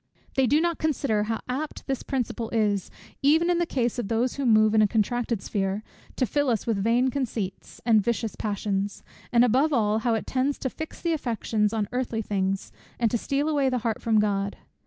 They 0.33 0.47
do 0.47 0.59
not 0.59 0.79
consider 0.79 1.25
how 1.25 1.41
apt 1.47 1.85
this 1.85 2.01
principle 2.01 2.49
is, 2.49 2.89
even 3.21 3.51
in 3.51 3.59
the 3.59 3.67
case 3.67 3.99
of 3.99 4.07
those 4.07 4.33
who 4.33 4.47
move 4.47 4.73
in 4.73 4.81
a 4.81 4.87
contracted 4.87 5.43
sphere, 5.43 5.83
to 6.15 6.25
fill 6.25 6.49
us 6.49 6.65
with 6.65 6.83
vain 6.83 7.11
conceits, 7.11 7.79
and 7.85 8.01
vicious 8.01 8.35
passions; 8.35 9.03
and 9.31 9.45
above 9.45 9.71
all 9.71 9.99
how 9.99 10.15
it 10.15 10.25
tends 10.25 10.57
to 10.57 10.71
fix 10.71 10.99
the 10.99 11.13
affections 11.13 11.71
on 11.71 11.87
earthly 11.91 12.23
things, 12.23 12.71
and 12.97 13.11
to 13.11 13.17
steal 13.19 13.47
away 13.47 13.69
the 13.69 13.77
heart 13.85 14.01
from 14.01 14.19
God. 14.19 14.57